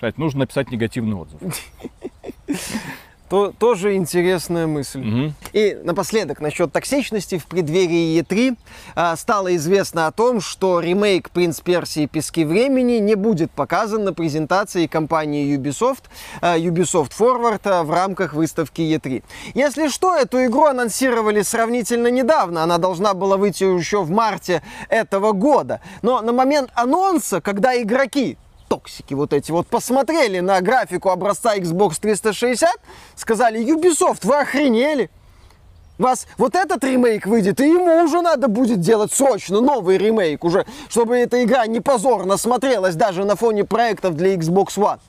[0.00, 1.38] Кстати, нужно написать негативный отзыв.
[3.28, 5.06] То, тоже интересная мысль.
[5.06, 5.32] Угу.
[5.52, 8.56] И напоследок, насчет токсичности в преддверии E3
[8.94, 12.06] а, стало известно о том, что ремейк «Принц Персии.
[12.06, 16.04] Пески времени» не будет показан на презентации компании Ubisoft,
[16.40, 19.22] а, Ubisoft Forward а, в рамках выставки E3.
[19.52, 22.62] Если что, эту игру анонсировали сравнительно недавно.
[22.62, 25.82] Она должна была выйти еще в марте этого года.
[26.00, 28.38] Но на момент анонса, когда игроки
[28.70, 32.70] токсики вот эти вот посмотрели на графику образца Xbox 360,
[33.16, 35.10] сказали, Ubisoft, вы охренели?
[35.98, 40.64] вас вот этот ремейк выйдет, и ему уже надо будет делать срочно новый ремейк уже,
[40.88, 45.00] чтобы эта игра не позорно смотрелась даже на фоне проектов для Xbox One.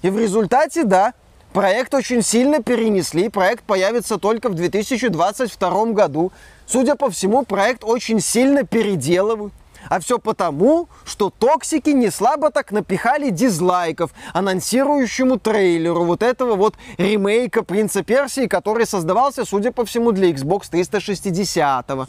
[0.00, 1.12] И в результате, да,
[1.52, 6.32] проект очень сильно перенесли, проект появится только в 2022 году.
[6.66, 9.52] Судя по всему, проект очень сильно переделывают.
[9.88, 16.74] А все потому, что токсики не слабо так напихали дизлайков анонсирующему трейлеру вот этого вот
[16.98, 21.90] ремейка Принца Персии, который создавался, судя по всему, для Xbox 360.
[21.90, 22.06] -го.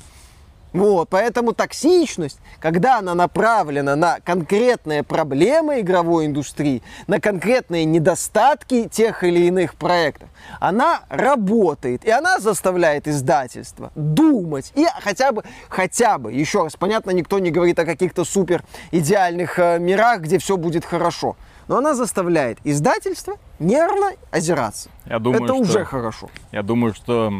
[0.73, 9.23] Вот, поэтому токсичность, когда она направлена на конкретные проблемы игровой индустрии, на конкретные недостатки тех
[9.23, 10.29] или иных проектов,
[10.59, 17.11] она работает, и она заставляет издательство думать, и хотя бы, хотя бы, еще раз, понятно,
[17.11, 21.35] никто не говорит о каких-то супер идеальных э, мирах, где все будет хорошо,
[21.67, 24.89] но она заставляет издательство нервно озираться.
[25.05, 26.29] Я думаю, Это что, уже хорошо.
[26.51, 27.31] Я думаю, что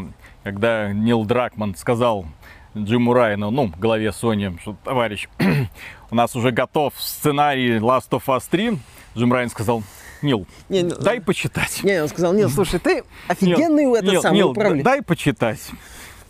[0.44, 2.26] когда Нил Дракман сказал
[2.78, 5.28] Джиму Райану, ну, главе Sony, что, товарищ,
[6.12, 8.78] у нас уже готов сценарий Last of Us 3.
[9.18, 9.84] Джим Райан сказал,
[10.22, 11.84] Нил, не, дай почитать.
[11.84, 14.86] Не, он сказал, Нил, слушай, ты офигенный Нил, этот Нил, самый Нил, управленец.
[14.86, 15.60] Дай почитать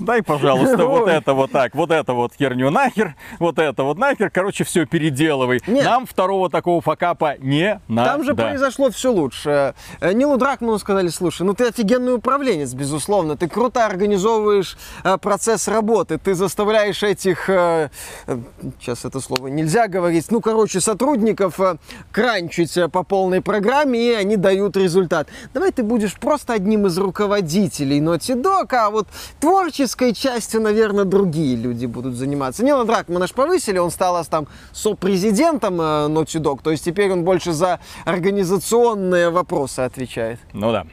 [0.01, 4.29] дай, пожалуйста, вот это вот так, вот это вот херню нахер, вот это вот нахер,
[4.29, 5.61] короче, все переделывай.
[5.67, 5.85] Нет.
[5.85, 8.09] Нам второго такого факапа не надо.
[8.09, 9.73] Там же произошло все лучше.
[9.99, 15.67] Э, Нилу Дракману сказали, слушай, ну ты офигенный управленец, безусловно, ты круто организовываешь э, процесс
[15.67, 17.89] работы, ты заставляешь этих, э,
[18.79, 21.59] сейчас это слово нельзя говорить, ну, короче, сотрудников
[22.11, 25.27] кранчить по полной программе, и они дают результат.
[25.53, 29.07] Давай ты будешь просто одним из руководителей Naughty Dog, а вот
[29.39, 32.63] творческий технической частью, наверное, другие люди будут заниматься.
[32.63, 37.23] Нила Дракмана ж повысили, он стал там сопрезидентом э, Naughty Dog, то есть теперь он
[37.23, 40.39] больше за организационные вопросы отвечает.
[40.53, 40.85] Ну да.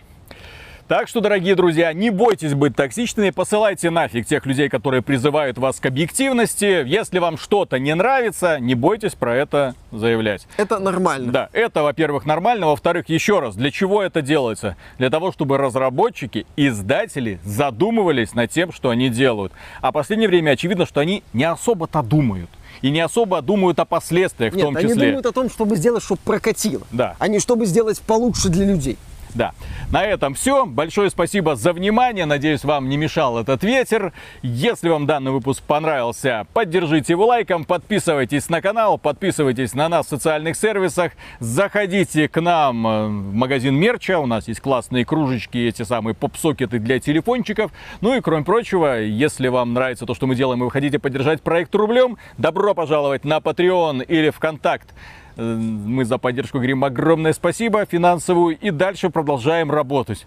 [0.88, 5.78] Так что, дорогие друзья, не бойтесь быть токсичными, посылайте нафиг тех людей, которые призывают вас
[5.80, 6.82] к объективности.
[6.86, 10.46] Если вам что-то не нравится, не бойтесь про это заявлять.
[10.56, 11.30] Это нормально.
[11.30, 12.68] Да, это, во-первых, нормально.
[12.68, 14.76] Во-вторых, еще раз, для чего это делается?
[14.96, 19.52] Для того, чтобы разработчики, издатели задумывались над тем, что они делают.
[19.82, 22.48] А в последнее время очевидно, что они не особо-то думают.
[22.80, 25.08] И не особо думают о последствиях Нет, в том они числе.
[25.08, 26.86] думают о том, чтобы сделать, чтобы прокатило.
[26.92, 27.14] Да.
[27.18, 28.96] А не чтобы сделать получше для людей.
[29.34, 29.52] Да.
[29.90, 30.66] На этом все.
[30.66, 32.26] Большое спасибо за внимание.
[32.26, 34.12] Надеюсь, вам не мешал этот ветер.
[34.42, 40.08] Если вам данный выпуск понравился, поддержите его лайком, подписывайтесь на канал, подписывайтесь на нас в
[40.08, 44.18] социальных сервисах, заходите к нам э, в магазин мерча.
[44.18, 47.70] У нас есть классные кружечки, эти самые поп-сокеты для телефончиков.
[48.00, 51.42] Ну и кроме прочего, если вам нравится то, что мы делаем, и вы хотите поддержать
[51.42, 54.94] проект рублем, добро пожаловать на Patreon или ВКонтакт.
[55.38, 60.26] Э, Мы за поддержку говорим огромное спасибо финансовую и дальше продолжаем работать.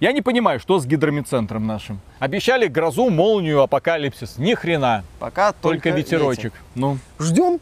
[0.00, 2.00] Я не понимаю, что с гидромедцентром нашим.
[2.18, 4.38] Обещали грозу, молнию, апокалипсис.
[4.38, 5.04] Ни хрена.
[5.18, 6.52] Пока Только, только, ветерочек.
[6.74, 7.26] Ну, ветер.
[7.26, 7.60] Ждем.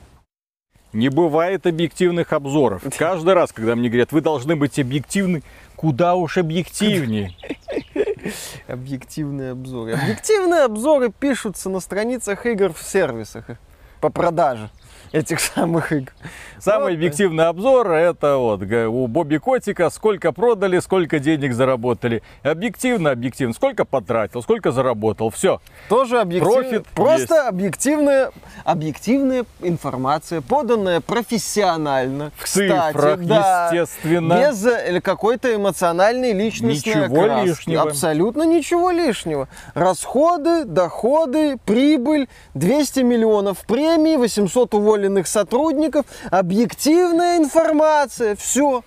[0.93, 2.83] не бывает объективных обзоров.
[2.99, 5.43] Каждый раз, когда мне говорят, вы должны быть объективны,
[5.77, 7.33] куда уж объективнее.
[8.67, 9.93] Объективные обзоры.
[9.93, 13.47] Объективные обзоры пишутся на страницах игр в сервисах
[14.01, 14.69] по продаже
[15.17, 16.13] этих самых игр.
[16.59, 16.93] Самый Вот.
[16.95, 22.23] объективный обзор это вот у Бобби Котика, сколько продали, сколько денег заработали.
[22.43, 25.31] Объективно, объективно, сколько потратил, сколько заработал.
[25.31, 25.61] Все.
[25.89, 27.49] Тоже объективная, Профит просто есть.
[27.49, 28.31] объективная,
[28.65, 32.31] объективная информация, поданная профессионально.
[32.37, 34.35] В Кстати, цифрах, да, естественно.
[34.35, 37.47] Без э, какой-то эмоциональной личностной Ничего окраски.
[37.49, 37.83] лишнего.
[37.83, 39.49] Абсолютно ничего лишнего.
[39.75, 48.83] Расходы, доходы, прибыль, 200 миллионов премий, 800 уволенных сотрудников, объективная информация, все.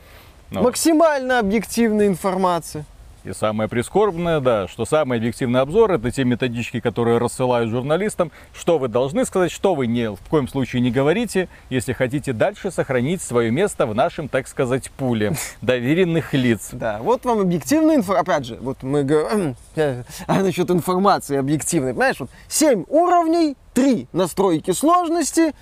[0.52, 0.64] Ну.
[0.64, 2.86] Максимально объективная информация.
[3.26, 8.80] И самое прискорбное, да, что самый объективный обзор это те методички, которые рассылают журналистам, что
[8.80, 13.22] вы должны сказать, что вы не, в коем случае не говорите, если хотите дальше сохранить
[13.22, 16.70] свое место в нашем, так сказать, пуле доверенных лиц.
[16.72, 18.22] Да, вот вам объективная информация.
[18.22, 21.94] Опять же, вот мы говорим а насчет информации объективной.
[21.94, 25.54] Понимаешь, вот 7 уровней, 3 настройки сложности,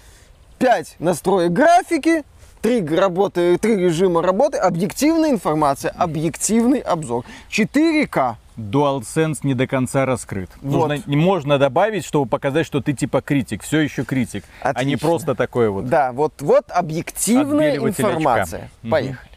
[0.59, 2.23] 5 настроек графики,
[2.61, 7.25] 3 работы, 3 режима работы, объективная информация, объективный обзор.
[7.49, 8.35] 4К.
[8.57, 10.49] DualSense не до конца раскрыт.
[10.61, 10.89] Вот.
[10.89, 15.07] Нужно, можно добавить, чтобы показать, что ты типа критик, все еще критик, а не Отлично.
[15.07, 15.85] просто такой вот.
[15.87, 17.87] Да, вот, вот объективная очка.
[17.87, 18.69] информация.
[18.81, 18.91] Мгм.
[18.91, 19.29] Поехали.